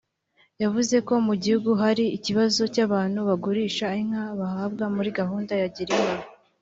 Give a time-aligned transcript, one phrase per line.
[0.61, 6.23] yavuze ko mu gihugu hari ikibazo cy’abantu bagurisha inka bahabwa muri gahunda ya Girinka